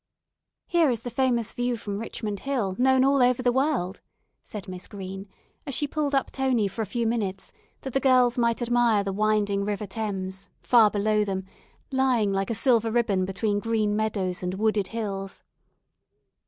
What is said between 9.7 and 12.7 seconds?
Thames, far below them, lying like a